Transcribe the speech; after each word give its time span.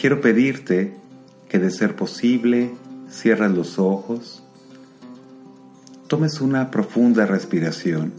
quiero 0.00 0.22
pedirte 0.22 0.94
que 1.50 1.58
de 1.58 1.70
ser 1.70 1.94
posible 1.94 2.70
cierras 3.10 3.52
los 3.52 3.78
ojos, 3.78 4.42
tomes 6.06 6.40
una 6.40 6.70
profunda 6.70 7.26
respiración 7.26 8.14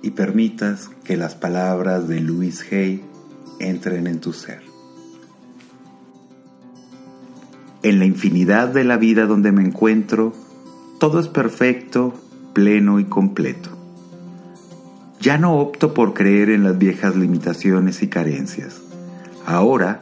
y 0.00 0.12
permitas 0.12 0.88
que 1.04 1.18
las 1.18 1.34
palabras 1.34 2.08
de 2.08 2.20
Louis 2.20 2.64
Hay 2.72 3.04
entren 3.58 4.06
en 4.06 4.20
tu 4.20 4.32
ser. 4.32 4.62
En 7.82 7.98
la 7.98 8.06
infinidad 8.06 8.68
de 8.68 8.84
la 8.84 8.96
vida 8.96 9.26
donde 9.26 9.52
me 9.52 9.62
encuentro, 9.62 10.32
todo 10.98 11.20
es 11.20 11.28
perfecto, 11.28 12.14
pleno 12.54 13.00
y 13.00 13.04
completo. 13.04 13.70
Ya 15.20 15.36
no 15.36 15.58
opto 15.58 15.92
por 15.92 16.14
creer 16.14 16.48
en 16.48 16.64
las 16.64 16.78
viejas 16.78 17.16
limitaciones 17.16 18.02
y 18.02 18.08
carencias. 18.08 18.80
Ahora 19.44 20.00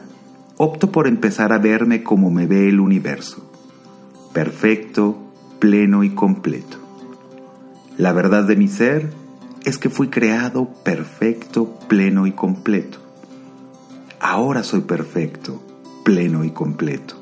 opto 0.61 0.91
por 0.91 1.07
empezar 1.07 1.53
a 1.53 1.57
verme 1.57 2.03
como 2.03 2.31
me 2.31 2.45
ve 2.45 2.67
el 2.67 2.81
universo, 2.81 3.49
perfecto, 4.33 5.17
pleno 5.57 6.03
y 6.03 6.09
completo. 6.09 6.75
La 7.95 8.11
verdad 8.11 8.43
de 8.43 8.57
mi 8.57 8.67
ser 8.67 9.09
es 9.63 9.77
que 9.77 9.89
fui 9.89 10.09
creado 10.09 10.67
perfecto, 10.83 11.79
pleno 11.87 12.27
y 12.27 12.33
completo. 12.33 12.97
Ahora 14.19 14.63
soy 14.63 14.81
perfecto, 14.81 15.63
pleno 16.03 16.43
y 16.43 16.49
completo. 16.51 17.15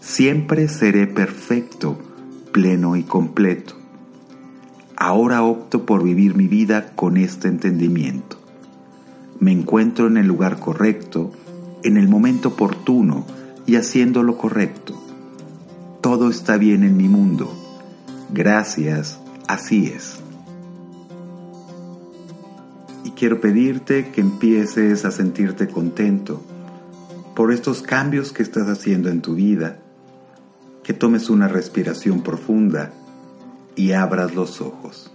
Siempre 0.00 0.68
seré 0.68 1.06
perfecto, 1.06 1.98
pleno 2.52 2.96
y 2.96 3.02
completo. 3.02 3.74
Ahora 4.96 5.42
opto 5.42 5.84
por 5.84 6.02
vivir 6.02 6.34
mi 6.34 6.48
vida 6.48 6.92
con 6.94 7.18
este 7.18 7.48
entendimiento. 7.48 8.38
Me 9.40 9.52
encuentro 9.52 10.06
en 10.06 10.16
el 10.16 10.26
lugar 10.26 10.58
correcto, 10.58 11.32
en 11.86 11.96
el 11.96 12.08
momento 12.08 12.48
oportuno 12.48 13.24
y 13.66 13.76
haciendo 13.76 14.22
lo 14.22 14.36
correcto. 14.36 15.00
Todo 16.00 16.30
está 16.30 16.56
bien 16.56 16.84
en 16.84 16.96
mi 16.96 17.08
mundo. 17.08 17.52
Gracias, 18.32 19.20
así 19.46 19.86
es. 19.86 20.20
Y 23.04 23.10
quiero 23.10 23.40
pedirte 23.40 24.10
que 24.10 24.20
empieces 24.20 25.04
a 25.04 25.10
sentirte 25.10 25.68
contento 25.68 26.42
por 27.34 27.52
estos 27.52 27.82
cambios 27.82 28.32
que 28.32 28.42
estás 28.42 28.68
haciendo 28.68 29.08
en 29.08 29.20
tu 29.20 29.34
vida 29.34 29.78
que 30.82 30.94
tomes 30.94 31.30
una 31.30 31.48
respiración 31.48 32.22
profunda 32.22 32.92
y 33.74 33.92
abras 33.92 34.34
los 34.34 34.60
ojos. 34.60 35.12